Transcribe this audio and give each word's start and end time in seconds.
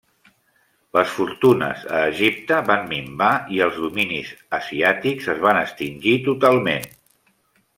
Les 0.97 1.11
fortunes 1.17 1.83
a 1.97 1.99
Egipte 2.13 2.57
van 2.69 2.89
minvar 2.93 3.29
i 3.57 3.61
els 3.67 3.77
dominis 3.83 4.33
asiàtics 4.61 5.29
es 5.35 5.45
van 5.45 5.61
extingir 5.61 6.17
totalment. 6.31 6.91